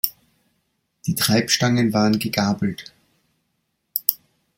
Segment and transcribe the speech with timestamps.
[1.05, 2.91] Die Treibstangen waren gegabelt.